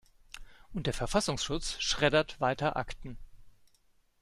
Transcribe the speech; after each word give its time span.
Und 0.73 0.87
der 0.87 0.95
Verfassungsschutz 0.95 1.79
schreddert 1.79 2.39
weiter 2.41 2.75
Akten. 2.75 3.19